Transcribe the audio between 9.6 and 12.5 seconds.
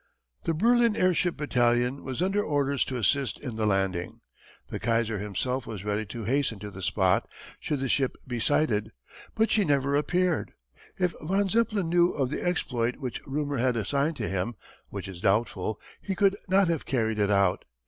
never appeared. If von Zeppelin knew of the